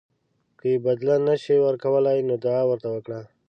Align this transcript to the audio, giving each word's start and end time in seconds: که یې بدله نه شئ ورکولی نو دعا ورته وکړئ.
که 0.59 0.65
یې 0.71 0.77
بدله 0.85 1.15
نه 1.27 1.33
شئ 1.43 1.57
ورکولی 1.61 2.19
نو 2.27 2.35
دعا 2.43 2.61
ورته 2.67 2.87
وکړئ. 2.91 3.23